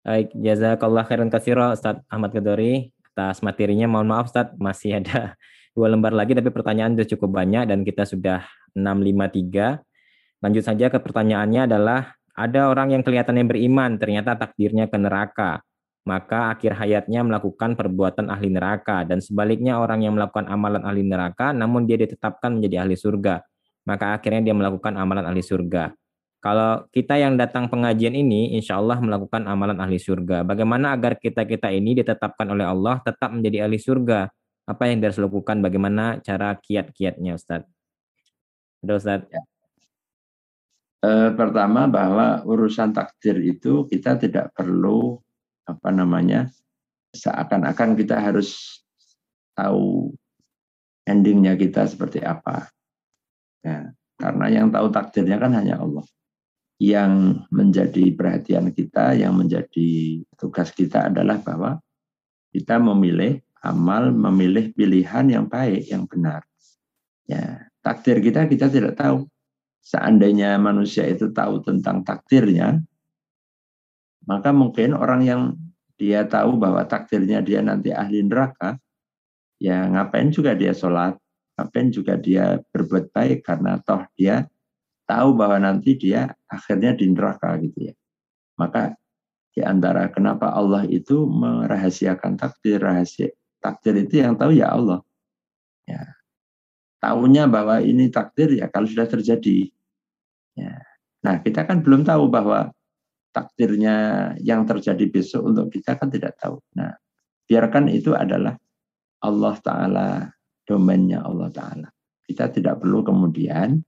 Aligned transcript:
Baik, 0.00 0.32
jazakallah 0.32 1.04
khairan 1.04 1.28
kasiro 1.28 1.76
Ustaz 1.76 2.00
Ahmad 2.08 2.32
Kedori 2.32 2.88
atas 3.12 3.44
materinya. 3.44 3.84
Mohon 3.84 4.08
maaf 4.16 4.32
Ustaz, 4.32 4.48
masih 4.56 4.96
ada 4.96 5.36
dua 5.76 5.92
lembar 5.92 6.16
lagi 6.16 6.32
tapi 6.32 6.48
pertanyaan 6.48 6.96
sudah 6.96 7.08
cukup 7.16 7.30
banyak 7.36 7.68
dan 7.68 7.84
kita 7.84 8.08
sudah 8.08 8.40
653. 8.72 10.40
Lanjut 10.40 10.64
saja 10.64 10.88
ke 10.88 10.96
pertanyaannya 10.96 11.68
adalah 11.68 12.16
ada 12.32 12.72
orang 12.72 12.96
yang 12.96 13.02
kelihatannya 13.04 13.44
beriman 13.44 14.00
ternyata 14.00 14.40
takdirnya 14.40 14.88
ke 14.88 14.96
neraka. 14.96 15.60
Maka 16.08 16.56
akhir 16.56 16.80
hayatnya 16.80 17.20
melakukan 17.20 17.76
perbuatan 17.76 18.32
ahli 18.32 18.48
neraka 18.48 19.04
dan 19.04 19.20
sebaliknya 19.20 19.76
orang 19.76 20.00
yang 20.00 20.16
melakukan 20.16 20.48
amalan 20.48 20.80
ahli 20.80 21.04
neraka 21.04 21.52
namun 21.52 21.84
dia 21.84 22.00
ditetapkan 22.00 22.56
menjadi 22.56 22.88
ahli 22.88 22.96
surga. 22.96 23.44
Maka 23.84 24.16
akhirnya 24.16 24.48
dia 24.48 24.56
melakukan 24.56 24.96
amalan 24.96 25.28
ahli 25.28 25.44
surga. 25.44 25.92
Kalau 26.40 26.88
kita 26.88 27.20
yang 27.20 27.36
datang 27.36 27.68
pengajian 27.68 28.16
ini, 28.16 28.56
insya 28.56 28.80
Allah 28.80 28.96
melakukan 28.96 29.44
amalan 29.44 29.76
ahli 29.76 30.00
surga. 30.00 30.40
Bagaimana 30.40 30.96
agar 30.96 31.20
kita-kita 31.20 31.68
ini 31.68 32.00
ditetapkan 32.00 32.48
oleh 32.48 32.64
Allah 32.64 32.96
tetap 33.04 33.28
menjadi 33.28 33.68
ahli 33.68 33.76
surga? 33.76 34.24
Apa 34.64 34.88
yang 34.88 35.04
harus 35.04 35.20
lakukan? 35.20 35.60
Bagaimana 35.60 36.16
cara 36.24 36.56
kiat-kiatnya, 36.56 37.36
Ustaz? 37.36 37.68
Udah, 38.80 38.96
Ustaz. 38.96 39.20
Ya. 39.28 39.42
E, 41.04 41.10
pertama 41.36 41.84
bahwa 41.84 42.40
urusan 42.48 42.96
takdir 42.96 43.36
itu 43.44 43.84
kita 43.84 44.16
tidak 44.16 44.56
perlu 44.56 45.20
apa 45.68 45.92
namanya 45.92 46.48
seakan-akan 47.12 48.00
kita 48.00 48.16
harus 48.16 48.80
tahu 49.52 50.16
endingnya 51.04 51.52
kita 51.60 51.84
seperti 51.84 52.24
apa. 52.24 52.72
Ya, 53.60 53.92
karena 54.16 54.48
yang 54.48 54.72
tahu 54.72 54.88
takdirnya 54.88 55.36
kan 55.36 55.52
hanya 55.52 55.76
Allah 55.76 56.00
yang 56.80 57.44
menjadi 57.52 58.08
perhatian 58.16 58.72
kita, 58.72 59.12
yang 59.12 59.36
menjadi 59.36 60.24
tugas 60.40 60.72
kita 60.72 61.12
adalah 61.12 61.36
bahwa 61.44 61.76
kita 62.56 62.80
memilih 62.80 63.44
amal, 63.60 64.08
memilih 64.08 64.72
pilihan 64.72 65.28
yang 65.28 65.44
baik, 65.44 65.92
yang 65.92 66.08
benar. 66.08 66.40
Ya, 67.28 67.68
takdir 67.84 68.24
kita 68.24 68.48
kita 68.48 68.72
tidak 68.72 68.96
tahu. 68.96 69.28
Seandainya 69.84 70.56
manusia 70.56 71.04
itu 71.04 71.28
tahu 71.28 71.60
tentang 71.60 72.00
takdirnya, 72.00 72.80
maka 74.24 74.48
mungkin 74.48 74.96
orang 74.96 75.22
yang 75.24 75.42
dia 76.00 76.24
tahu 76.24 76.56
bahwa 76.56 76.80
takdirnya 76.88 77.44
dia 77.44 77.60
nanti 77.60 77.92
ahli 77.92 78.24
neraka, 78.24 78.80
ya 79.60 79.84
ngapain 79.84 80.32
juga 80.32 80.56
dia 80.56 80.72
sholat, 80.72 81.12
ngapain 81.60 81.92
juga 81.92 82.16
dia 82.16 82.56
berbuat 82.72 83.12
baik 83.12 83.44
karena 83.44 83.76
toh 83.84 84.00
dia 84.16 84.48
tahu 85.10 85.34
bahwa 85.34 85.58
nanti 85.58 85.98
dia 85.98 86.30
akhirnya 86.46 86.94
di 86.94 87.10
neraka 87.10 87.58
gitu 87.58 87.90
ya. 87.90 87.94
Maka 88.54 88.94
di 89.50 89.66
antara 89.66 90.06
kenapa 90.14 90.54
Allah 90.54 90.86
itu 90.86 91.26
merahasiakan 91.26 92.38
takdir, 92.38 92.78
rahasia 92.78 93.34
takdir 93.58 93.98
itu 93.98 94.22
yang 94.22 94.38
tahu 94.38 94.54
ya 94.54 94.70
Allah. 94.70 95.02
Ya. 95.84 96.14
Tahunya 97.02 97.50
bahwa 97.50 97.82
ini 97.82 98.06
takdir 98.08 98.54
ya 98.54 98.70
kalau 98.70 98.86
sudah 98.86 99.10
terjadi. 99.10 99.66
Ya. 100.54 100.78
Nah, 101.26 101.42
kita 101.42 101.66
kan 101.66 101.82
belum 101.82 102.06
tahu 102.06 102.30
bahwa 102.30 102.70
takdirnya 103.34 104.30
yang 104.40 104.64
terjadi 104.64 105.04
besok 105.10 105.50
untuk 105.50 105.66
kita 105.74 105.98
kan 105.98 106.08
tidak 106.08 106.38
tahu. 106.38 106.62
Nah, 106.78 106.94
biarkan 107.50 107.90
itu 107.90 108.14
adalah 108.14 108.54
Allah 109.20 109.54
Ta'ala, 109.60 110.08
domainnya 110.64 111.24
Allah 111.24 111.50
Ta'ala. 111.52 111.88
Kita 112.24 112.48
tidak 112.48 112.80
perlu 112.80 113.04
kemudian 113.04 113.80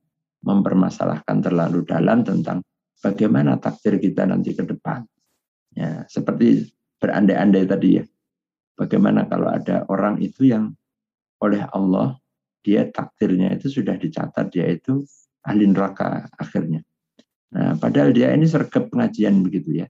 mempermasalahkan 0.42 1.42
terlalu 1.42 1.86
dalam 1.86 2.26
tentang 2.26 2.62
bagaimana 2.98 3.58
takdir 3.58 3.98
kita 3.98 4.26
nanti 4.26 4.54
ke 4.54 4.66
depan. 4.66 5.02
Ya, 5.72 6.04
seperti 6.06 6.68
berandai-andai 7.02 7.64
tadi 7.66 7.88
ya. 7.98 8.04
Bagaimana 8.76 9.26
kalau 9.30 9.48
ada 9.50 9.86
orang 9.88 10.18
itu 10.20 10.50
yang 10.50 10.74
oleh 11.42 11.66
Allah 11.70 12.18
dia 12.62 12.86
takdirnya 12.86 13.58
itu 13.58 13.66
sudah 13.66 13.98
dicatat 13.98 14.54
dia 14.54 14.70
itu 14.70 15.02
ahli 15.42 15.66
neraka 15.66 16.30
akhirnya. 16.38 16.86
Nah, 17.52 17.76
padahal 17.76 18.14
dia 18.14 18.32
ini 18.32 18.46
sergap 18.46 18.88
pengajian 18.88 19.42
begitu 19.42 19.82
ya. 19.82 19.86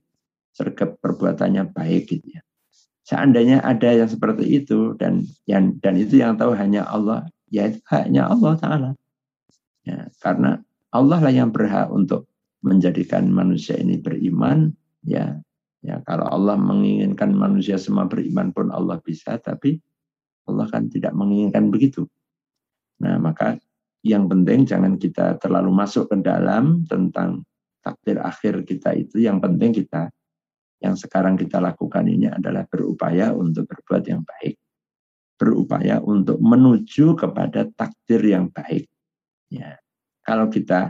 Sergap 0.51 0.97
perbuatannya 0.99 1.69
baik 1.69 2.03
gitu 2.09 2.27
ya. 2.33 2.41
Seandainya 3.03 3.61
ada 3.61 3.93
yang 3.93 4.09
seperti 4.09 4.63
itu 4.63 4.95
dan 4.95 5.27
yang 5.45 5.75
dan 5.79 5.99
itu 5.99 6.23
yang 6.23 6.39
tahu 6.39 6.55
hanya 6.55 6.87
Allah, 6.87 7.27
ya 7.51 7.67
hanya 7.91 8.31
Allah 8.31 8.53
taala. 8.57 8.89
Ya, 9.83 10.07
karena 10.23 10.63
Allah 10.93 11.19
lah 11.19 11.33
yang 11.33 11.51
berhak 11.51 11.91
untuk 11.91 12.31
menjadikan 12.63 13.27
manusia 13.27 13.75
ini 13.75 13.99
beriman. 13.99 14.71
Ya, 15.03 15.43
ya 15.83 15.99
kalau 16.07 16.27
Allah 16.27 16.55
menginginkan 16.55 17.35
manusia 17.35 17.75
semua 17.75 18.07
beriman 18.07 18.55
pun 18.55 18.71
Allah 18.71 19.03
bisa, 19.03 19.35
tapi 19.37 19.83
Allah 20.47 20.67
kan 20.71 20.87
tidak 20.87 21.11
menginginkan 21.11 21.67
begitu. 21.67 22.07
Nah, 23.03 23.19
maka 23.19 23.59
yang 24.03 24.27
penting 24.27 24.67
jangan 24.67 24.99
kita 24.99 25.39
terlalu 25.39 25.71
masuk 25.71 26.11
ke 26.11 26.19
dalam 26.19 26.83
tentang 26.87 27.43
takdir 27.83 28.19
akhir 28.19 28.63
kita 28.63 28.95
itu. 28.95 29.19
Yang 29.19 29.37
penting 29.43 29.71
kita 29.75 30.11
yang 30.83 30.95
sekarang 30.99 31.39
kita 31.39 31.63
lakukan 31.63 32.03
ini 32.07 32.27
adalah 32.27 32.67
berupaya 32.67 33.31
untuk 33.31 33.67
berbuat 33.71 34.03
yang 34.07 34.23
baik. 34.23 34.59
Berupaya 35.39 36.03
untuk 36.03 36.39
menuju 36.39 37.15
kepada 37.15 37.67
takdir 37.71 38.23
yang 38.23 38.51
baik. 38.51 38.92
Ya. 39.53 39.77
Kalau 40.25 40.49
kita 40.49 40.89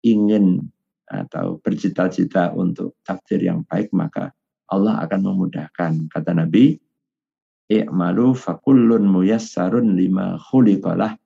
ingin 0.00 0.64
atau 1.10 1.58
bercita-cita 1.60 2.54
untuk 2.54 2.96
takdir 3.02 3.42
yang 3.42 3.66
baik, 3.66 3.90
maka 3.92 4.30
Allah 4.70 5.02
akan 5.02 5.20
memudahkan. 5.26 6.06
Kata 6.06 6.32
Nabi, 6.32 6.78
I'malu 7.68 8.32
fakullun 8.32 9.04
muyassarun 9.10 9.98
lima 9.98 10.38
khuliqalah. 10.38 11.18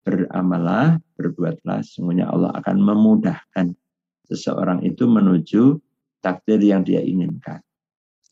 Beramalah, 0.00 0.96
berbuatlah, 1.12 1.84
sungguhnya 1.84 2.32
Allah 2.32 2.56
akan 2.56 2.76
memudahkan 2.80 3.76
seseorang 4.24 4.80
itu 4.80 5.04
menuju 5.04 5.76
takdir 6.24 6.56
yang 6.64 6.80
dia 6.80 7.04
inginkan. 7.04 7.60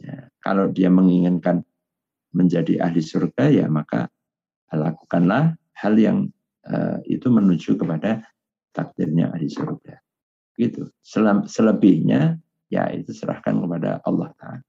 Ya, 0.01 0.33
kalau 0.41 0.73
dia 0.73 0.89
menginginkan 0.89 1.61
menjadi 2.33 2.89
ahli 2.89 3.05
surga, 3.05 3.53
ya 3.53 3.67
maka 3.69 4.09
lakukanlah 4.73 5.61
hal 5.77 5.95
yang 6.01 6.33
uh, 6.69 6.99
itu 7.09 7.27
menuju 7.33 7.81
kepada 7.81 8.23
takdirnya 8.77 9.33
ahli 9.33 9.49
surga. 9.49 9.99
Gitu. 10.55 10.91
Selebihnya 11.49 12.39
ya 12.69 12.91
itu 12.93 13.11
serahkan 13.17 13.57
kepada 13.57 13.99
Allah 14.05 14.31
Taala. 14.37 14.65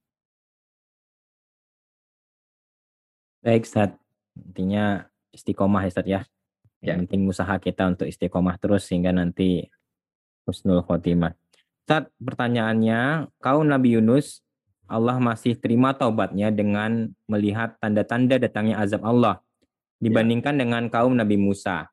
Baik, 3.40 3.64
Ustaz. 3.64 3.96
Intinya 4.36 5.08
istiqomah 5.32 5.88
ya, 5.88 5.90
Ustaz 5.92 6.08
ya. 6.08 6.22
Yang 6.80 6.96
ya. 6.96 7.02
penting 7.04 7.22
usaha 7.28 7.56
kita 7.60 7.84
untuk 7.92 8.08
istiqomah 8.08 8.56
terus 8.60 8.88
sehingga 8.88 9.12
nanti 9.12 9.68
husnul 10.48 10.84
khotimah. 10.84 11.36
Ustaz, 11.84 12.12
pertanyaannya, 12.20 13.32
kaum 13.40 13.66
Nabi 13.68 14.00
Yunus 14.00 14.44
Allah 14.90 15.22
masih 15.22 15.54
terima 15.54 15.94
taubatnya 15.94 16.50
dengan 16.50 17.14
melihat 17.30 17.78
tanda-tanda 17.78 18.42
datangnya 18.42 18.82
azab 18.82 19.06
Allah 19.06 19.38
dibandingkan 20.00 20.56
ya. 20.56 20.60
dengan 20.66 20.84
kaum 20.88 21.14
Nabi 21.14 21.36
Musa, 21.36 21.86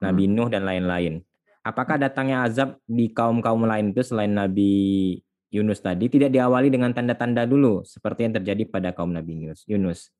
Nabi 0.00 0.26
hmm. 0.26 0.34
Nuh 0.34 0.48
dan 0.48 0.64
lain-lain. 0.64 1.20
Apakah 1.62 1.94
datangnya 1.94 2.42
azab 2.42 2.80
di 2.90 3.14
kaum-kaum 3.14 3.62
lain 3.62 3.94
itu 3.94 4.02
selain 4.02 4.34
Nabi 4.34 5.14
Yunus 5.52 5.78
tadi 5.84 6.10
tidak 6.10 6.34
diawali 6.34 6.72
dengan 6.72 6.90
tanda-tanda 6.90 7.46
dulu 7.46 7.86
seperti 7.86 8.26
yang 8.26 8.34
terjadi 8.40 8.66
pada 8.66 8.90
kaum 8.90 9.14
Nabi 9.14 9.46
Yunus? 9.46 9.62
Yunus. 9.70 10.10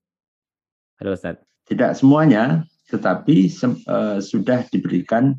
Halo 1.03 1.19
Ustaz. 1.19 1.43
Tidak 1.67 1.99
semuanya, 1.99 2.63
tetapi 2.93 3.51
uh, 3.89 4.23
sudah 4.23 4.69
diberikan 4.71 5.35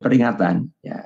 peringatan 0.00 0.70
ya. 0.80 1.04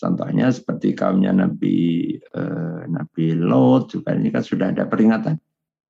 Contohnya 0.00 0.50
seperti 0.50 0.98
kaumnya 0.98 1.30
Nabi 1.30 2.10
uh, 2.34 2.82
Nabi 2.90 3.38
Lot 3.38 3.94
juga 3.94 4.18
ini 4.18 4.34
kan 4.34 4.42
sudah 4.42 4.74
ada 4.74 4.90
peringatan 4.90 5.38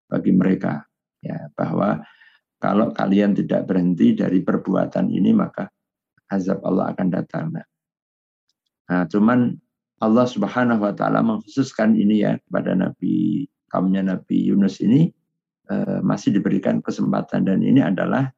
bagi 0.05 0.33
mereka 0.37 0.85
ya 1.25 1.49
bahwa 1.57 2.05
kalau 2.63 2.95
kalian 2.95 3.35
tidak 3.35 3.67
berhenti 3.67 4.15
dari 4.15 4.39
perbuatan 4.39 5.11
ini 5.11 5.35
maka 5.35 5.67
azab 6.31 6.63
Allah 6.63 6.95
akan 6.95 7.09
datang. 7.11 7.51
Nah, 7.51 9.03
cuman 9.11 9.59
Allah 9.99 10.27
Subhanahu 10.31 10.87
wa 10.87 10.95
taala 10.95 11.27
mengkhususkan 11.27 11.99
ini 11.99 12.23
ya 12.23 12.39
kepada 12.39 12.79
Nabi 12.79 13.51
kaumnya 13.67 14.07
Nabi 14.07 14.47
Yunus 14.47 14.79
ini 14.79 15.11
eh, 15.75 15.99
masih 16.07 16.39
diberikan 16.39 16.79
kesempatan 16.79 17.51
dan 17.51 17.67
ini 17.67 17.83
adalah 17.83 18.31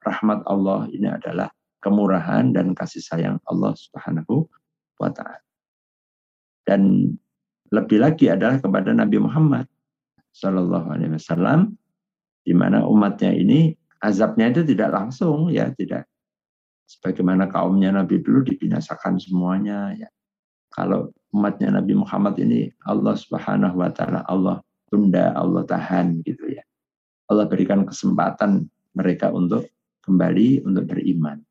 rahmat 0.00 0.40
Allah, 0.48 0.88
ini 0.88 1.12
adalah 1.12 1.52
kemurahan 1.84 2.56
dan 2.56 2.72
kasih 2.72 3.04
sayang 3.04 3.36
Allah 3.44 3.76
Subhanahu 3.76 4.48
wa 4.96 5.12
taala. 5.12 5.44
Dan 6.64 7.12
lebih 7.68 8.00
lagi 8.00 8.32
adalah 8.32 8.56
kepada 8.56 8.96
Nabi 8.96 9.20
Muhammad 9.20 9.68
Shallallahu 10.32 10.88
alaihi 10.96 11.12
wasallam 11.12 11.76
di 12.46 12.54
mana 12.54 12.86
umatnya 12.86 13.34
ini 13.34 13.74
azabnya 13.98 14.54
itu 14.54 14.62
tidak 14.62 14.94
langsung 14.94 15.50
ya, 15.50 15.74
tidak 15.74 16.06
sebagaimana 16.86 17.50
kaumnya 17.50 17.90
Nabi 17.90 18.22
dulu 18.22 18.46
dibinasakan 18.46 19.18
semuanya 19.18 19.90
ya. 19.98 20.06
kalau 20.70 21.10
umatnya 21.34 21.74
Nabi 21.74 21.98
Muhammad 21.98 22.38
ini 22.38 22.70
Allah 22.86 23.18
Subhanahu 23.18 23.82
wa 23.82 23.90
taala 23.90 24.22
Allah 24.30 24.62
tunda, 24.86 25.34
Allah 25.34 25.66
tahan 25.66 26.22
gitu 26.22 26.46
ya. 26.54 26.62
Allah 27.26 27.50
berikan 27.50 27.82
kesempatan 27.82 28.70
mereka 28.94 29.34
untuk 29.34 29.66
kembali 30.06 30.62
untuk 30.62 30.86
beriman. 30.86 31.42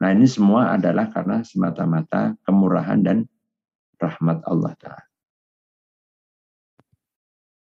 Nah 0.00 0.10
ini 0.16 0.24
semua 0.24 0.72
adalah 0.72 1.12
karena 1.12 1.44
semata-mata 1.44 2.32
kemurahan 2.48 3.04
dan 3.04 3.28
rahmat 4.00 4.40
Allah 4.48 4.72
Ta'ala. 4.80 5.04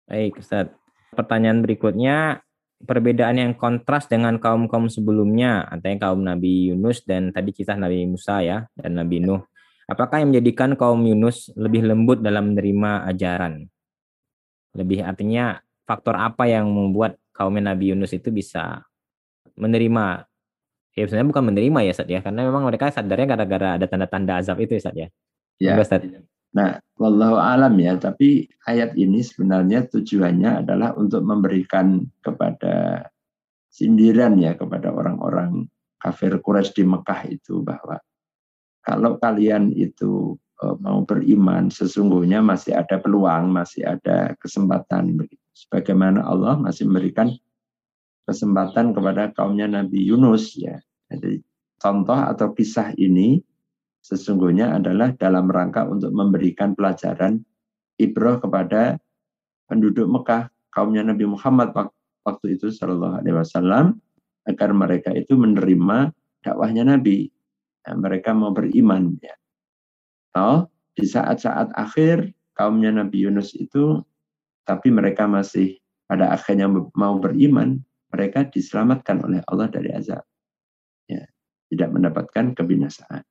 Baik 0.09 0.41
Ustaz. 0.41 0.82
Pertanyaan 1.13 1.61
berikutnya, 1.61 2.41
perbedaan 2.83 3.37
yang 3.37 3.53
kontras 3.55 4.09
dengan 4.09 4.41
kaum-kaum 4.41 4.89
sebelumnya, 4.89 5.69
antara 5.69 5.95
kaum 6.01 6.25
Nabi 6.25 6.73
Yunus 6.73 7.05
dan 7.05 7.31
tadi 7.31 7.53
kisah 7.53 7.77
Nabi 7.77 8.09
Musa 8.09 8.41
ya, 8.41 8.67
dan 8.75 8.97
Nabi 8.97 9.21
Nuh. 9.21 9.45
Apakah 9.87 10.25
yang 10.25 10.33
menjadikan 10.33 10.73
kaum 10.73 11.05
Yunus 11.05 11.53
lebih 11.53 11.85
lembut 11.85 12.25
dalam 12.25 12.57
menerima 12.57 13.05
ajaran? 13.13 13.69
Lebih 14.73 15.05
artinya 15.05 15.61
faktor 15.85 16.17
apa 16.17 16.49
yang 16.49 16.71
membuat 16.73 17.21
kaum 17.37 17.61
Nabi 17.61 17.93
Yunus 17.93 18.17
itu 18.17 18.33
bisa 18.33 18.81
menerima 19.59 20.25
ya 20.93 21.05
sebenarnya 21.09 21.29
bukan 21.29 21.45
menerima 21.53 21.79
ya 21.89 21.93
Ustaz 21.93 22.09
ya 22.09 22.21
karena 22.21 22.41
memang 22.49 22.65
mereka 22.69 22.93
sadarnya 22.93 23.37
gara-gara 23.37 23.69
ada 23.81 23.87
tanda-tanda 23.89 24.41
azab 24.41 24.61
itu 24.61 24.77
Ustaz 24.77 24.97
ya. 24.97 25.09
Ya. 26.01 26.21
Nah, 26.53 26.77
wallahu 27.01 27.41
alam 27.41 27.73
ya, 27.81 27.97
tapi 27.97 28.45
ayat 28.69 28.93
ini 28.95 29.25
sebenarnya 29.25 29.89
tujuannya 29.89 30.65
adalah 30.65 30.93
untuk 31.01 31.25
memberikan 31.25 32.05
kepada 32.21 33.09
sindiran 33.73 34.37
ya 34.37 34.53
kepada 34.53 34.93
orang-orang 34.93 35.65
kafir 35.97 36.37
Quraisy 36.37 36.77
di 36.77 36.85
Mekah 36.85 37.21
itu 37.33 37.65
bahwa 37.65 37.97
kalau 38.85 39.17
kalian 39.17 39.73
itu 39.73 40.37
e, 40.61 40.77
mau 40.77 41.01
beriman 41.09 41.73
sesungguhnya 41.73 42.45
masih 42.45 42.77
ada 42.77 43.01
peluang, 43.01 43.49
masih 43.49 43.89
ada 43.89 44.37
kesempatan. 44.37 45.25
Sebagaimana 45.57 46.21
Allah 46.27 46.61
masih 46.61 46.85
memberikan 46.85 47.33
kesempatan 48.29 48.93
kepada 48.93 49.33
kaumnya 49.33 49.71
Nabi 49.71 50.05
Yunus 50.05 50.53
ya. 50.59 50.77
Jadi 51.09 51.41
contoh 51.81 52.19
atau 52.19 52.53
kisah 52.53 52.93
ini 53.01 53.41
sesungguhnya 54.03 54.75
adalah 54.77 55.15
dalam 55.15 55.47
rangka 55.47 55.87
untuk 55.87 56.11
memberikan 56.11 56.75
pelajaran 56.75 57.39
ibrah 58.03 58.43
kepada 58.43 58.99
penduduk 59.71 60.11
Mekah 60.11 60.51
kaumnya 60.75 61.07
Nabi 61.07 61.25
Muhammad 61.31 61.71
waktu 62.27 62.59
itu 62.59 62.75
Shallallahu 62.75 63.23
Alaihi 63.23 63.37
Wasallam 63.39 64.03
agar 64.51 64.75
mereka 64.75 65.15
itu 65.15 65.39
menerima 65.39 66.11
dakwahnya 66.43 66.83
Nabi. 66.83 67.31
Nah, 67.87 67.95
mereka 67.99 68.35
mau 68.35 68.51
beriman 68.51 69.15
ya. 69.23 69.35
Oh, 70.35 70.67
di 70.99 71.07
saat-saat 71.07 71.77
akhir 71.79 72.35
kaumnya 72.59 72.91
Nabi 72.91 73.23
Yunus 73.23 73.55
itu 73.55 74.03
tapi 74.67 74.91
mereka 74.91 75.27
masih 75.31 75.79
pada 76.11 76.35
akhirnya 76.35 76.71
mau 76.71 77.19
beriman 77.19 77.79
mereka 78.13 78.45
diselamatkan 78.45 79.25
oleh 79.25 79.41
Allah 79.49 79.69
dari 79.73 79.91
azab. 79.95 80.23
Ya, 81.09 81.25
tidak 81.73 81.89
mendapatkan 81.97 82.53
kebinasaan. 82.53 83.25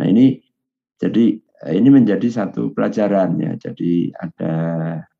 Nah 0.00 0.06
ini 0.08 0.38
jadi 0.98 1.38
ini 1.74 1.88
menjadi 1.88 2.28
satu 2.28 2.74
pelajaran 2.74 3.38
ya. 3.40 3.52
Jadi 3.56 4.10
ada 4.16 4.54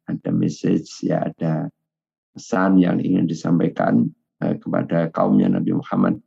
ada 0.04 0.30
message 0.30 1.06
ya 1.06 1.24
ada 1.24 1.70
pesan 2.34 2.82
yang 2.82 2.98
ingin 3.00 3.24
disampaikan 3.24 4.10
eh, 4.42 4.58
kepada 4.58 5.08
kaumnya 5.14 5.48
Nabi 5.48 5.72
Muhammad 5.72 6.20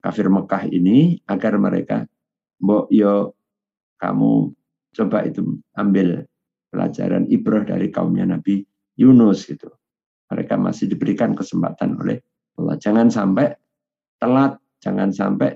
kafir 0.00 0.26
Mekah 0.32 0.66
ini 0.72 1.20
agar 1.28 1.60
mereka 1.60 2.08
mbok 2.60 2.88
yo 2.88 3.36
kamu 4.00 4.56
coba 4.96 5.28
itu 5.28 5.60
ambil 5.76 6.24
pelajaran 6.72 7.28
ibrah 7.28 7.62
dari 7.62 7.92
kaumnya 7.92 8.24
Nabi 8.24 8.64
Yunus 8.96 9.44
gitu 9.44 9.68
mereka 10.30 10.54
masih 10.54 10.86
diberikan 10.86 11.34
kesempatan 11.34 11.98
oleh 11.98 12.22
Allah. 12.56 12.78
Jangan 12.78 13.10
sampai 13.10 13.50
telat, 14.22 14.56
jangan 14.78 15.10
sampai 15.10 15.50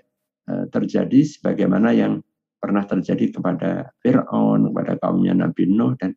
uh, 0.50 0.66
terjadi 0.68 1.22
sebagaimana 1.22 1.94
yang 1.94 2.20
pernah 2.64 2.88
terjadi 2.88 3.28
kepada 3.28 3.92
Fir'aun, 4.00 4.72
kepada 4.72 4.96
kaumnya 4.96 5.36
Nabi 5.36 5.68
Nuh 5.68 5.92
dan 6.00 6.16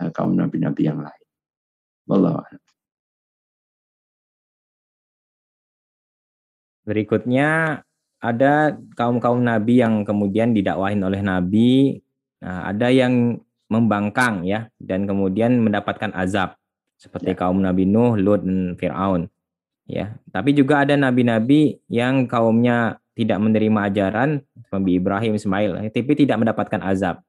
uh, 0.00 0.08
kaum 0.08 0.32
nabi-nabi 0.32 0.88
yang 0.88 1.04
lain. 1.04 1.26
Wallahu 2.08 2.40
Berikutnya 6.88 7.82
ada 8.24 8.72
kaum-kaum 8.96 9.44
nabi 9.44 9.84
yang 9.84 10.06
kemudian 10.06 10.56
didakwahin 10.56 11.04
oleh 11.04 11.20
nabi, 11.20 12.00
nah, 12.40 12.72
ada 12.72 12.88
yang 12.88 13.36
membangkang 13.68 14.46
ya 14.48 14.70
dan 14.80 15.04
kemudian 15.04 15.60
mendapatkan 15.60 16.14
azab 16.16 16.56
seperti 16.96 17.34
ya. 17.34 17.38
kaum 17.38 17.58
Nabi 17.60 17.84
Nuh, 17.84 18.14
Lut 18.16 18.46
dan 18.46 18.78
Firaun. 18.78 19.28
Ya, 19.86 20.18
tapi 20.34 20.50
juga 20.54 20.82
ada 20.82 20.98
nabi-nabi 20.98 21.78
yang 21.86 22.26
kaumnya 22.26 22.98
tidak 23.16 23.38
menerima 23.40 23.80
ajaran 23.88 24.44
Nabi 24.68 25.00
Ibrahim, 25.00 25.40
Ismail, 25.40 25.88
tapi 25.88 26.12
tidak 26.14 26.36
mendapatkan 26.36 26.80
azab. 26.84 27.24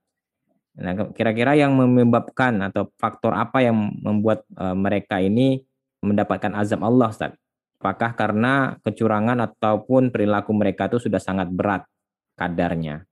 Nah, 0.78 0.94
kira-kira 1.16 1.58
yang 1.58 1.74
menyebabkan 1.74 2.60
atau 2.70 2.92
faktor 3.02 3.34
apa 3.34 3.66
yang 3.66 3.98
membuat 4.04 4.46
uh, 4.60 4.78
mereka 4.78 5.18
ini 5.18 5.66
mendapatkan 6.06 6.54
azab 6.54 6.86
Allah, 6.86 7.10
Ustaz? 7.10 7.34
Apakah 7.82 8.14
karena 8.14 8.78
kecurangan 8.86 9.42
ataupun 9.42 10.14
perilaku 10.14 10.54
mereka 10.54 10.92
itu 10.92 11.10
sudah 11.10 11.18
sangat 11.18 11.50
berat 11.50 11.88
kadarnya? 12.38 13.08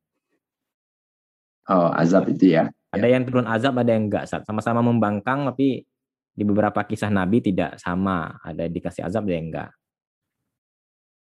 Oh, 1.66 1.90
azab 1.90 2.30
itu 2.30 2.54
ya. 2.54 2.70
Ada 2.94 3.08
yang 3.10 3.26
turun 3.26 3.50
azab, 3.50 3.82
ada 3.82 3.98
yang 3.98 4.12
enggak, 4.12 4.30
Ustaz. 4.30 4.46
Sama-sama 4.46 4.86
membangkang 4.86 5.50
tapi 5.50 5.88
di 6.36 6.44
beberapa 6.44 6.84
kisah 6.86 7.10
Nabi 7.10 7.40
tidak 7.40 7.82
sama, 7.82 8.38
ada 8.46 8.68
dikasih 8.68 9.08
azab 9.08 9.26
ada 9.26 9.40
enggak. 9.40 9.70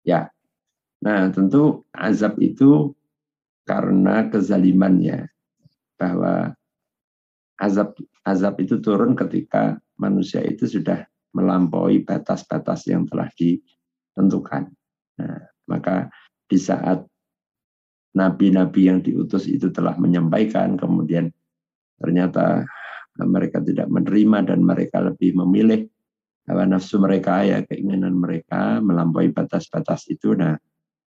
Ya, 0.04 0.28
nah 1.04 1.28
tentu 1.30 1.84
azab 1.92 2.40
itu 2.40 2.96
karena 3.66 4.30
kezaliman 4.30 5.02
ya, 5.02 5.20
bahwa 5.98 6.54
azab 7.58 7.98
azab 8.22 8.54
itu 8.62 8.78
turun 8.78 9.18
ketika 9.18 9.80
manusia 9.98 10.44
itu 10.44 10.68
sudah 10.70 11.02
melampaui 11.34 12.06
batas-batas 12.06 12.86
yang 12.88 13.04
telah 13.10 13.28
ditentukan. 13.34 14.70
Nah, 15.20 15.40
maka 15.68 16.08
di 16.46 16.56
saat 16.56 17.02
nabi-nabi 18.16 18.88
yang 18.88 19.04
diutus 19.04 19.50
itu 19.50 19.68
telah 19.74 19.98
menyampaikan, 19.98 20.78
kemudian 20.78 21.28
ternyata 22.00 22.64
mereka 23.24 23.60
tidak 23.64 23.88
menerima 23.88 24.52
dan 24.52 24.60
mereka 24.60 25.00
lebih 25.00 25.36
memilih 25.36 25.88
hawa 26.46 26.68
nafsu 26.68 27.00
mereka 27.00 27.42
ya 27.42 27.64
keinginan 27.64 28.14
mereka 28.14 28.78
melampaui 28.78 29.32
batas-batas 29.32 30.06
itu 30.12 30.36
nah 30.36 30.54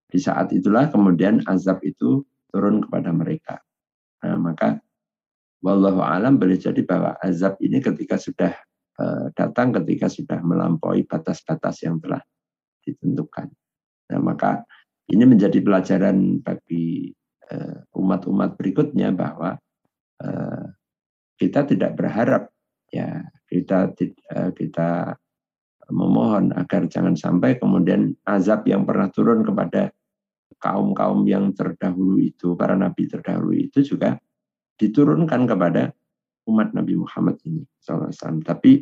di 0.10 0.18
saat 0.18 0.50
itulah 0.52 0.90
kemudian 0.90 1.46
azab 1.46 1.86
itu 1.86 2.26
turun 2.50 2.82
kepada 2.82 3.14
mereka. 3.14 3.62
Nah, 4.26 4.36
maka 4.42 4.82
wallahu 5.62 6.02
alam 6.02 6.42
boleh 6.42 6.58
jadi 6.58 6.82
bahwa 6.84 7.14
azab 7.22 7.62
ini 7.62 7.80
ketika 7.80 8.18
sudah 8.18 8.52
uh, 8.98 9.30
datang 9.38 9.72
ketika 9.78 10.10
sudah 10.10 10.42
melampaui 10.42 11.06
batas-batas 11.06 11.86
yang 11.86 12.02
telah 12.02 12.20
ditentukan. 12.84 13.54
Nah 14.10 14.20
maka 14.20 14.66
ini 15.10 15.26
menjadi 15.26 15.62
pelajaran 15.62 16.42
bagi 16.42 17.10
eh, 17.50 17.78
umat-umat 17.98 18.54
uh, 18.54 18.56
berikutnya 18.58 19.10
bahwa 19.14 19.58
uh, 20.22 20.66
kita 21.38 21.66
tidak 21.66 21.98
berharap 21.98 22.54
ya 22.90 23.26
kita 23.50 23.94
eh, 23.98 24.52
kita 24.54 25.18
memohon 25.90 26.54
agar 26.54 26.86
jangan 26.86 27.18
sampai 27.18 27.58
kemudian 27.58 28.14
azab 28.26 28.66
yang 28.70 28.86
pernah 28.86 29.10
turun 29.10 29.42
kepada 29.42 29.90
kaum-kaum 30.60 31.24
yang 31.26 31.56
terdahulu 31.56 32.20
itu, 32.20 32.54
para 32.54 32.76
nabi 32.76 33.08
terdahulu 33.08 33.56
itu 33.56 33.82
juga 33.82 34.20
diturunkan 34.80 35.44
kepada 35.48 35.92
umat 36.48 36.74
Nabi 36.74 36.98
Muhammad 36.98 37.38
ini 37.46 37.62
SAW. 37.84 38.42
Tapi 38.42 38.82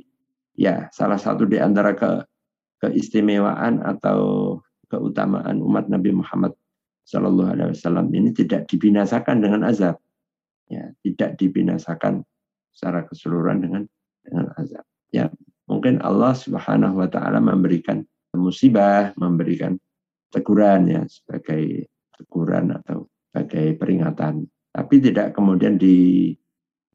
ya 0.56 0.88
salah 0.94 1.20
satu 1.20 1.44
di 1.44 1.58
antara 1.60 1.98
ke, 1.98 2.24
keistimewaan 2.80 3.82
atau 3.84 4.56
keutamaan 4.88 5.60
umat 5.60 5.92
Nabi 5.92 6.16
Muhammad 6.16 6.56
Shallallahu 7.08 7.52
Alaihi 7.56 7.72
Wasallam 7.76 8.08
ini 8.12 8.36
tidak 8.36 8.68
dibinasakan 8.68 9.40
dengan 9.40 9.64
azab, 9.64 9.96
ya 10.68 10.92
tidak 11.04 11.40
dibinasakan 11.40 12.24
secara 12.76 13.08
keseluruhan 13.08 13.64
dengan 13.64 13.84
dengan 14.28 14.52
azab. 14.60 14.84
Ya, 15.16 15.32
mungkin 15.72 16.04
Allah 16.04 16.36
Subhanahu 16.36 17.00
wa 17.00 17.08
taala 17.08 17.40
memberikan 17.40 18.04
musibah, 18.36 19.16
memberikan 19.16 19.80
teguran 20.34 20.82
ya 20.90 21.02
sebagai 21.08 21.88
teguran 22.18 22.76
atau 22.76 23.08
sebagai 23.30 23.78
peringatan. 23.78 24.48
Tapi 24.74 24.96
tidak 25.02 25.34
kemudian 25.34 25.80
di 25.80 26.32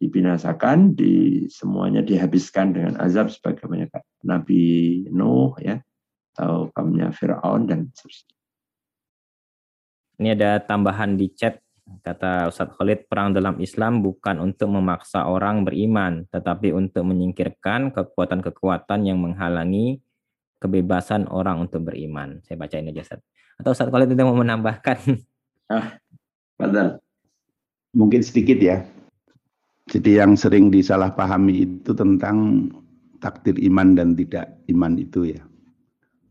dibinasakan, 0.02 0.98
di 0.98 1.46
semuanya 1.46 2.02
dihabiskan 2.02 2.74
dengan 2.74 2.98
azab 2.98 3.30
sebagaimana 3.30 3.86
Nabi 4.26 5.06
Nuh 5.14 5.54
ya 5.62 5.78
atau 6.34 6.74
kaumnya 6.74 7.14
Firaun 7.14 7.70
dan 7.70 7.86
seterusnya. 7.94 8.34
Ini 10.18 10.28
ada 10.34 10.58
tambahan 10.58 11.14
di 11.14 11.30
chat 11.30 11.62
Kata 11.82 12.48
Ustadz 12.48 12.78
Khalid, 12.78 13.10
perang 13.10 13.34
dalam 13.34 13.58
Islam 13.58 14.00
bukan 14.00 14.38
untuk 14.38 14.70
memaksa 14.70 15.26
orang 15.26 15.66
beriman, 15.66 16.24
tetapi 16.30 16.70
untuk 16.72 17.04
menyingkirkan 17.04 17.90
kekuatan-kekuatan 17.90 19.02
yang 19.04 19.18
menghalangi 19.18 20.00
kebebasan 20.62 21.26
orang 21.26 21.66
untuk 21.66 21.90
beriman. 21.90 22.38
Saya 22.46 22.54
bacain 22.54 22.86
aja, 22.86 23.02
Ustadz. 23.02 23.26
Atau 23.58 23.74
Ustadz 23.74 23.90
Khalid 23.90 24.14
itu 24.14 24.22
mau 24.22 24.38
menambahkan? 24.38 24.98
Ah, 25.72 25.96
padahal. 26.60 27.00
Mungkin 27.96 28.20
sedikit 28.20 28.60
ya. 28.60 28.84
Jadi 29.88 30.20
yang 30.20 30.36
sering 30.36 30.68
disalahpahami 30.68 31.64
itu 31.64 31.96
tentang 31.96 32.68
takdir 33.24 33.56
iman 33.56 33.96
dan 33.96 34.12
tidak 34.12 34.52
iman 34.68 34.92
itu 35.00 35.32
ya. 35.32 35.40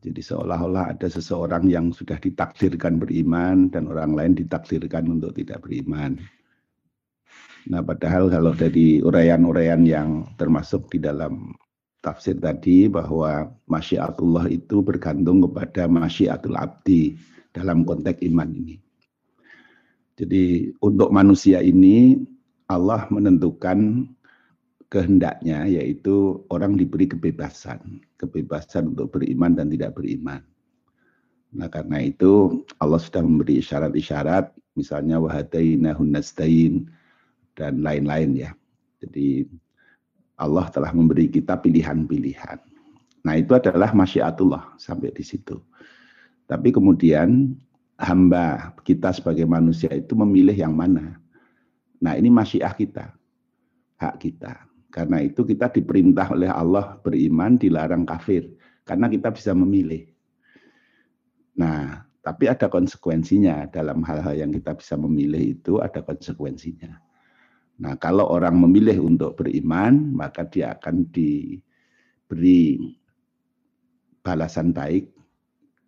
Jadi 0.02 0.22
seolah-olah 0.22 0.94
ada 0.94 1.10
seseorang 1.10 1.66
yang 1.70 1.90
sudah 1.90 2.22
ditakdirkan 2.22 3.02
beriman 3.02 3.74
dan 3.74 3.90
orang 3.90 4.14
lain 4.14 4.34
ditakdirkan 4.38 5.10
untuk 5.10 5.34
tidak 5.34 5.66
beriman. 5.66 6.22
Nah, 7.70 7.82
padahal 7.86 8.30
kalau 8.30 8.58
dari 8.58 9.02
uraian-uraian 9.02 9.86
yang 9.86 10.26
termasuk 10.38 10.90
di 10.90 11.02
dalam 11.02 11.54
tafsir 12.02 12.36
tadi 12.42 12.90
bahwa 12.90 13.54
masyiatullah 13.70 14.50
itu 14.50 14.82
bergantung 14.82 15.46
kepada 15.46 15.86
masyiatul 15.86 16.58
abdi 16.58 17.16
dalam 17.54 17.86
konteks 17.86 18.26
iman 18.26 18.50
ini. 18.50 18.82
Jadi 20.18 20.74
untuk 20.82 21.14
manusia 21.14 21.62
ini 21.62 22.20
Allah 22.66 23.06
menentukan 23.10 24.10
kehendaknya 24.92 25.64
yaitu 25.70 26.44
orang 26.52 26.76
diberi 26.76 27.08
kebebasan, 27.08 28.04
kebebasan 28.20 28.92
untuk 28.92 29.16
beriman 29.16 29.56
dan 29.56 29.72
tidak 29.72 29.96
beriman. 29.96 30.44
Nah 31.56 31.72
karena 31.72 32.04
itu 32.04 32.64
Allah 32.80 33.00
sudah 33.00 33.24
memberi 33.24 33.64
isyarat-isyarat 33.64 34.52
misalnya 34.76 35.20
wahadainahun 35.20 36.10
nastain 36.12 36.92
dan 37.56 37.84
lain-lain 37.84 38.36
ya. 38.36 38.52
Jadi 39.00 39.48
Allah 40.42 40.66
telah 40.74 40.90
memberi 40.90 41.30
kita 41.30 41.62
pilihan-pilihan. 41.62 42.58
Nah 43.22 43.34
itu 43.38 43.54
adalah 43.54 43.94
masyiatullah 43.94 44.82
sampai 44.82 45.14
di 45.14 45.22
situ. 45.22 45.62
Tapi 46.50 46.74
kemudian 46.74 47.54
hamba 48.02 48.74
kita 48.82 49.14
sebagai 49.14 49.46
manusia 49.46 49.94
itu 49.94 50.18
memilih 50.18 50.58
yang 50.58 50.74
mana. 50.74 51.22
Nah 52.02 52.18
ini 52.18 52.34
masyiah 52.34 52.74
kita, 52.74 53.14
hak 54.02 54.16
kita. 54.18 54.66
Karena 54.92 55.22
itu 55.24 55.46
kita 55.46 55.70
diperintah 55.72 56.34
oleh 56.34 56.50
Allah 56.50 56.98
beriman, 57.00 57.56
dilarang 57.56 58.04
kafir. 58.04 58.50
Karena 58.84 59.08
kita 59.08 59.32
bisa 59.32 59.54
memilih. 59.56 60.10
Nah, 61.56 62.04
tapi 62.20 62.50
ada 62.50 62.68
konsekuensinya 62.68 63.70
dalam 63.72 64.04
hal-hal 64.04 64.36
yang 64.36 64.52
kita 64.52 64.76
bisa 64.76 64.98
memilih 65.00 65.56
itu 65.56 65.80
ada 65.80 66.04
konsekuensinya. 66.04 67.00
Nah, 67.82 67.98
kalau 67.98 68.30
orang 68.30 68.62
memilih 68.62 69.02
untuk 69.02 69.42
beriman, 69.42 70.14
maka 70.14 70.46
dia 70.46 70.78
akan 70.78 71.10
diberi 71.10 72.78
balasan 74.22 74.70
baik 74.70 75.10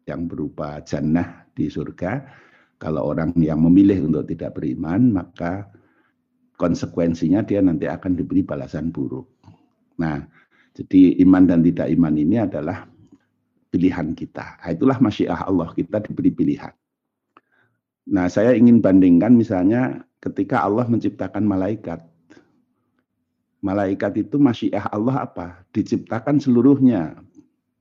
yang 0.10 0.26
berupa 0.26 0.82
jannah 0.82 1.46
di 1.54 1.70
surga. 1.70 2.26
Kalau 2.82 3.14
orang 3.14 3.38
yang 3.38 3.62
memilih 3.62 4.10
untuk 4.10 4.26
tidak 4.26 4.58
beriman, 4.58 5.14
maka 5.14 5.70
konsekuensinya 6.58 7.46
dia 7.46 7.62
nanti 7.62 7.86
akan 7.86 8.18
diberi 8.18 8.42
balasan 8.42 8.90
buruk. 8.90 9.30
Nah, 10.02 10.26
jadi 10.74 11.22
iman 11.22 11.46
dan 11.46 11.62
tidak 11.62 11.94
iman 11.94 12.14
ini 12.18 12.42
adalah 12.42 12.90
pilihan 13.70 14.18
kita. 14.18 14.66
Nah, 14.66 14.70
itulah 14.74 14.98
masyiah 14.98 15.46
Allah, 15.46 15.70
kita 15.78 16.02
diberi 16.02 16.34
pilihan. 16.34 16.74
Nah, 18.04 18.28
saya 18.28 18.52
ingin 18.52 18.84
bandingkan 18.84 19.32
misalnya 19.36 20.04
ketika 20.20 20.64
Allah 20.64 20.88
menciptakan 20.88 21.48
malaikat. 21.48 22.04
Malaikat 23.64 24.28
itu 24.28 24.36
masyiah 24.36 24.92
Allah 24.92 25.24
apa? 25.24 25.64
Diciptakan 25.72 26.36
seluruhnya 26.44 27.16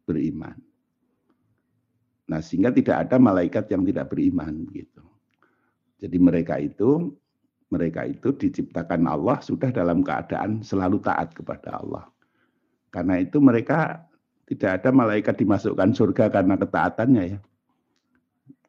beriman. 0.07 0.55
Nah, 2.31 2.39
sehingga 2.39 2.71
tidak 2.71 3.09
ada 3.09 3.19
malaikat 3.19 3.67
yang 3.67 3.83
tidak 3.83 4.15
beriman 4.15 4.63
gitu. 4.71 5.03
Jadi 5.99 6.19
mereka 6.23 6.59
itu 6.63 7.11
mereka 7.73 8.07
itu 8.07 8.31
diciptakan 8.37 9.09
Allah 9.11 9.43
sudah 9.43 9.75
dalam 9.75 10.07
keadaan 10.07 10.63
selalu 10.63 11.03
taat 11.03 11.35
kepada 11.35 11.83
Allah. 11.83 12.07
Karena 12.93 13.19
itu 13.19 13.41
mereka 13.41 14.07
tidak 14.45 14.83
ada 14.83 14.91
malaikat 14.93 15.35
dimasukkan 15.41 15.97
surga 15.97 16.29
karena 16.29 16.55
ketaatannya 16.61 17.25
ya. 17.25 17.41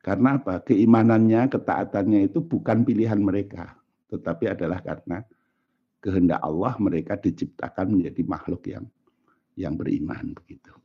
Karena 0.04 0.36
apa? 0.36 0.60
Keimanannya, 0.60 1.48
ketaatannya 1.48 2.28
itu 2.28 2.44
bukan 2.44 2.84
pilihan 2.84 3.24
mereka, 3.24 3.80
tetapi 4.12 4.52
adalah 4.52 4.84
karena 4.84 5.24
kehendak 6.04 6.44
Allah 6.44 6.76
mereka 6.76 7.16
diciptakan 7.16 7.96
menjadi 7.96 8.22
makhluk 8.28 8.68
yang 8.68 8.84
yang 9.56 9.80
beriman 9.80 10.36
begitu. 10.36 10.76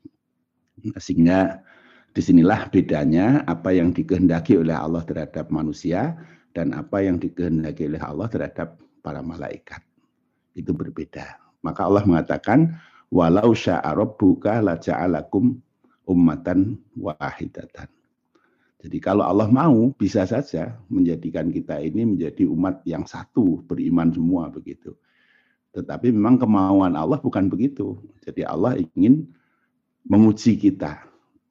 Sehingga 1.02 1.58
di 2.14 2.22
sinilah 2.22 2.70
bedanya 2.70 3.42
apa 3.42 3.74
yang 3.74 3.90
dikehendaki 3.90 4.54
oleh 4.54 4.78
Allah 4.78 5.02
terhadap 5.02 5.50
manusia 5.50 6.14
dan 6.54 6.70
apa 6.78 7.02
yang 7.02 7.18
dikehendaki 7.18 7.90
oleh 7.90 7.98
Allah 7.98 8.30
terhadap 8.30 8.78
para 9.02 9.18
malaikat. 9.18 9.82
Itu 10.54 10.70
berbeda. 10.70 11.42
Maka 11.66 11.90
Allah 11.90 12.06
mengatakan, 12.06 12.78
walau 13.10 13.50
sya'a 13.50 13.98
rabbuka 13.98 14.62
la 14.62 14.78
ja'alakum 14.78 15.58
ummatan 16.06 16.78
wahidatan. 16.94 17.97
Jadi 18.78 18.98
kalau 19.02 19.26
Allah 19.26 19.50
mau 19.50 19.90
bisa 19.94 20.22
saja 20.22 20.78
menjadikan 20.86 21.50
kita 21.50 21.82
ini 21.82 22.06
menjadi 22.06 22.46
umat 22.46 22.86
yang 22.86 23.02
satu, 23.04 23.66
beriman 23.66 24.14
semua 24.14 24.46
begitu. 24.54 24.94
Tetapi 25.74 26.14
memang 26.14 26.38
kemauan 26.38 26.94
Allah 26.94 27.18
bukan 27.18 27.50
begitu. 27.50 27.98
Jadi 28.22 28.46
Allah 28.46 28.78
ingin 28.78 29.26
menguji 30.06 30.56
kita 30.56 31.04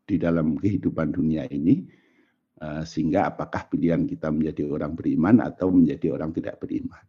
di 0.07 0.15
dalam 0.15 0.55
kehidupan 0.55 1.11
dunia 1.11 1.43
ini 1.51 1.83
Eh, 2.57 2.83
sehingga 2.89 3.29
apakah 3.29 3.69
pilihan 3.69 4.09
kita 4.09 4.33
menjadi 4.33 4.65
orang 4.65 4.97
beriman 4.97 5.45
atau 5.45 5.69
menjadi 5.69 6.17
orang 6.17 6.33
tidak 6.33 6.57
beriman. 6.57 7.05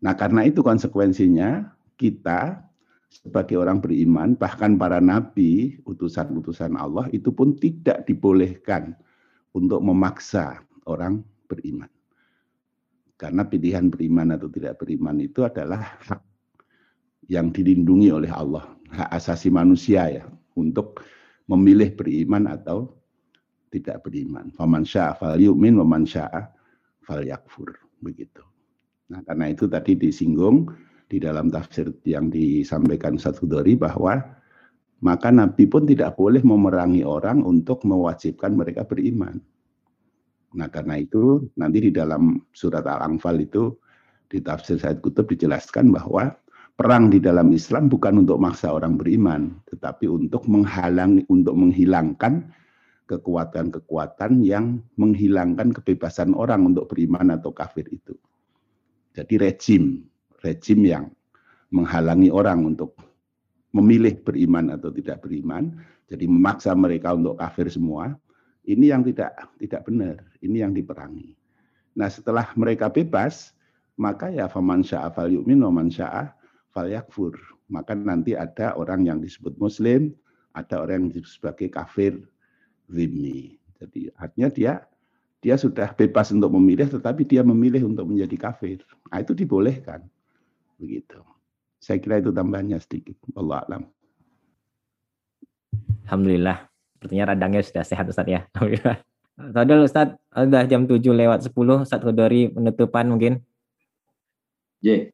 Nah, 0.00 0.16
karena 0.16 0.48
itu 0.48 0.64
konsekuensinya 0.64 1.76
kita 2.00 2.64
sebagai 3.12 3.60
orang 3.60 3.84
beriman, 3.84 4.32
bahkan 4.32 4.80
para 4.80 4.96
nabi, 4.96 5.76
utusan-utusan 5.84 6.72
Allah 6.72 7.04
itu 7.12 7.36
pun 7.36 7.52
tidak 7.60 8.08
dibolehkan 8.08 8.96
untuk 9.56 9.80
memaksa 9.80 10.60
orang 10.84 11.24
beriman. 11.48 11.88
Karena 13.16 13.48
pilihan 13.48 13.88
beriman 13.88 14.36
atau 14.36 14.52
tidak 14.52 14.76
beriman 14.76 15.16
itu 15.24 15.40
adalah 15.40 15.96
hak 16.04 16.20
yang 17.32 17.48
dilindungi 17.48 18.12
oleh 18.12 18.28
Allah, 18.28 18.76
hak 18.92 19.08
asasi 19.16 19.48
manusia 19.48 20.12
ya, 20.12 20.28
untuk 20.52 21.00
memilih 21.48 21.96
beriman 21.96 22.44
atau 22.52 22.92
tidak 23.72 24.04
beriman. 24.04 24.52
Faman 24.52 24.84
sya'a 24.84 25.16
fal 25.16 25.40
yu'min, 25.40 25.80
waman 25.80 26.04
sya'a 26.04 26.52
fal 27.00 27.24
yakfur. 27.24 27.72
Begitu. 28.04 28.44
Nah, 29.08 29.24
karena 29.24 29.48
itu 29.48 29.64
tadi 29.64 29.96
disinggung 29.96 30.68
di 31.08 31.16
dalam 31.16 31.48
tafsir 31.48 31.88
yang 32.04 32.28
disampaikan 32.28 33.16
Ustaz 33.16 33.40
Hudori 33.40 33.78
bahwa 33.78 34.35
maka 35.06 35.30
Nabi 35.30 35.70
pun 35.70 35.86
tidak 35.86 36.18
boleh 36.18 36.42
memerangi 36.42 37.06
orang 37.06 37.46
untuk 37.46 37.86
mewajibkan 37.86 38.58
mereka 38.58 38.82
beriman. 38.82 39.38
Nah, 40.58 40.66
karena 40.66 40.98
itu 40.98 41.46
nanti 41.54 41.78
di 41.86 41.90
dalam 41.94 42.42
surat 42.50 42.82
Al-Anfal 42.82 43.38
itu 43.38 43.70
di 44.26 44.42
tafsir 44.42 44.82
Said 44.82 44.98
Kutub 44.98 45.30
dijelaskan 45.30 45.94
bahwa 45.94 46.34
perang 46.74 47.06
di 47.06 47.22
dalam 47.22 47.54
Islam 47.54 47.86
bukan 47.86 48.26
untuk 48.26 48.42
maksa 48.42 48.74
orang 48.74 48.98
beriman, 48.98 49.54
tetapi 49.70 50.10
untuk 50.10 50.42
menghalangi, 50.50 51.22
untuk 51.30 51.54
menghilangkan 51.54 52.50
kekuatan-kekuatan 53.06 54.42
yang 54.42 54.82
menghilangkan 54.98 55.70
kebebasan 55.70 56.34
orang 56.34 56.66
untuk 56.74 56.90
beriman 56.90 57.30
atau 57.30 57.54
kafir 57.54 57.86
itu. 57.94 58.18
Jadi 59.14 59.38
rejim, 59.38 60.02
rejim 60.42 60.80
yang 60.82 61.04
menghalangi 61.70 62.34
orang 62.34 62.74
untuk 62.74 62.98
memilih 63.76 64.16
beriman 64.24 64.72
atau 64.72 64.88
tidak 64.88 65.20
beriman, 65.20 65.76
jadi 66.08 66.24
memaksa 66.24 66.72
mereka 66.72 67.12
untuk 67.12 67.36
kafir 67.36 67.68
semua, 67.68 68.16
ini 68.64 68.88
yang 68.88 69.04
tidak 69.04 69.36
tidak 69.60 69.84
benar, 69.84 70.16
ini 70.40 70.64
yang 70.64 70.72
diperangi. 70.72 71.36
Nah, 71.96 72.08
setelah 72.08 72.48
mereka 72.56 72.88
bebas, 72.88 73.52
maka 74.00 74.32
ya 74.32 74.48
faman 74.48 74.80
sya'a 74.80 75.12
fal 75.12 75.28
yu'min 75.28 75.60
wa 75.60 75.72
man 75.72 75.92
sya'a 75.92 76.32
fal 76.72 76.88
yakfur. 76.88 77.36
Maka 77.68 77.92
nanti 77.92 78.32
ada 78.32 78.72
orang 78.78 79.04
yang 79.04 79.18
disebut 79.20 79.58
muslim, 79.60 80.14
ada 80.56 80.80
orang 80.80 81.08
yang 81.08 81.12
disebut 81.12 81.32
sebagai 81.32 81.68
kafir 81.68 82.16
zimmi. 82.88 83.60
Jadi 83.76 84.08
artinya 84.16 84.48
dia 84.48 84.72
dia 85.44 85.56
sudah 85.60 85.92
bebas 85.92 86.32
untuk 86.32 86.48
memilih 86.56 86.88
tetapi 86.88 87.28
dia 87.28 87.44
memilih 87.44 87.86
untuk 87.86 88.08
menjadi 88.08 88.50
kafir. 88.50 88.80
Nah, 89.12 89.20
itu 89.20 89.36
dibolehkan. 89.36 90.06
Begitu. 90.80 91.35
Saya 91.80 91.98
kira 92.02 92.18
itu 92.18 92.34
tambahannya 92.34 92.80
sedikit. 92.82 93.16
Allah 93.36 93.62
alam. 93.68 93.82
Alhamdulillah. 96.06 96.66
Sepertinya 96.96 97.24
radangnya 97.34 97.62
sudah 97.62 97.84
sehat 97.84 98.06
Ustaz 98.08 98.26
ya. 98.26 98.48
Alhamdulillah. 98.56 98.98
Tadul 99.36 99.84
Ustaz, 99.84 100.16
udah 100.32 100.64
jam 100.64 100.88
7 100.88 101.12
lewat 101.12 101.44
10, 101.44 101.84
Ustaz 101.84 102.00
Kudori 102.00 102.48
penutupan 102.48 103.04
mungkin. 103.12 103.44
J. 104.80 105.12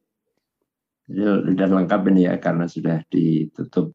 Sudah 1.11 1.67
lengkap 1.67 2.01
ini 2.07 2.31
ya, 2.31 2.39
karena 2.39 2.63
sudah 2.71 3.03
ditutup 3.11 3.91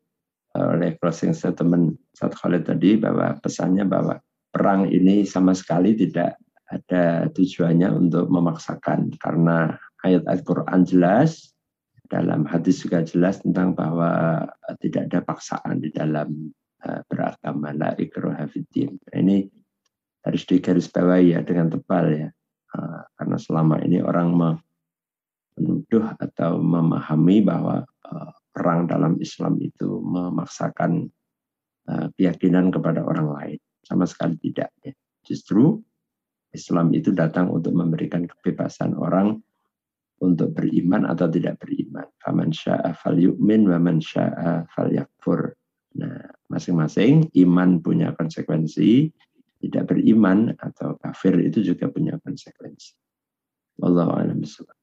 oleh 0.52 1.00
closing 1.00 1.32
statement 1.32 1.96
Ustaz 2.12 2.36
Khalid 2.44 2.68
tadi, 2.68 3.00
bahwa 3.00 3.40
pesannya 3.40 3.88
bahwa 3.88 4.20
perang 4.52 4.92
ini 4.92 5.24
sama 5.24 5.56
sekali 5.56 5.96
tidak 5.96 6.36
ada 6.68 7.32
tujuannya 7.32 7.88
untuk 7.96 8.28
memaksakan, 8.28 9.16
karena 9.16 9.80
ayat 10.04 10.28
Al-Quran 10.28 10.84
jelas, 10.84 11.56
dalam 12.08 12.48
hadis 12.48 12.80
juga 12.82 13.04
jelas 13.04 13.40
tentang 13.44 13.76
bahwa 13.76 14.44
tidak 14.80 15.12
ada 15.12 15.20
paksaan 15.20 15.84
di 15.84 15.92
dalam 15.92 16.50
uh, 16.84 17.00
beragama 17.04 17.76
la 17.76 17.92
ikroha 17.94 18.48
Ini 19.12 19.36
harus 20.24 20.42
digarisbawahi 20.44 21.36
ya 21.36 21.40
dengan 21.44 21.72
tebal 21.72 22.06
ya. 22.12 22.28
Ah, 22.76 23.00
karena 23.16 23.40
selama 23.40 23.80
ini 23.80 24.04
orang 24.04 24.36
menuduh 25.56 26.04
atau 26.20 26.60
memahami 26.60 27.40
bahwa 27.40 27.80
ah, 28.04 28.32
perang 28.52 28.84
dalam 28.84 29.16
Islam 29.22 29.56
itu 29.62 30.02
memaksakan 30.04 31.08
keyakinan 31.88 32.68
kepada 32.68 33.00
orang 33.00 33.32
lain. 33.32 33.58
Sama 33.80 34.04
sekali 34.04 34.36
tidak. 34.36 34.68
Ya. 34.84 34.92
Justru 35.24 35.80
Islam 36.52 36.92
itu 36.92 37.16
datang 37.16 37.48
untuk 37.48 37.72
memberikan 37.72 38.28
kebebasan 38.28 38.92
orang 38.92 39.40
untuk 40.22 40.54
beriman 40.54 41.06
atau 41.06 41.26
tidak 41.30 41.62
beriman. 41.62 42.06
Faman 42.22 42.50
sya'a 42.54 42.94
fal 42.94 43.18
yu'min 43.18 43.66
wa 43.66 43.78
man 43.82 43.98
sya'a 44.02 44.66
fal 44.70 44.90
yakfur. 44.90 45.54
Nah, 45.98 46.30
masing-masing 46.46 47.34
iman 47.42 47.82
punya 47.82 48.14
konsekuensi, 48.14 49.10
tidak 49.58 49.90
beriman 49.90 50.54
atau 50.54 50.94
kafir 51.02 51.34
itu 51.42 51.66
juga 51.66 51.90
punya 51.90 52.14
konsekuensi. 52.22 52.94
Wallahu 53.82 54.14
a'lam 54.14 54.38
bishawab. 54.38 54.77